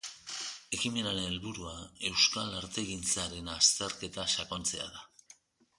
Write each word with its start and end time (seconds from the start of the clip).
Ekimenaren 0.77 1.27
helburua 1.33 1.73
euskal 2.11 2.57
artegintzaren 2.61 3.53
azterketa 3.59 4.29
sakontzea 4.39 4.91
da. 4.97 5.07